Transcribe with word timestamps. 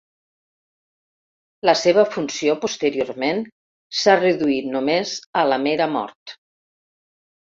La 1.69 1.75
seva 1.81 2.05
funció 2.15 2.55
posteriorment 2.63 3.43
s'ha 3.99 4.15
reduït 4.21 4.71
només 4.77 5.11
a 5.43 5.43
la 5.51 5.63
mera 5.67 5.89
mort. 5.99 6.37